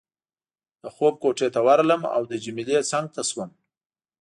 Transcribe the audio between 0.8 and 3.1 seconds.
د خوب کوټې ته ورغلم او د جميله څنګ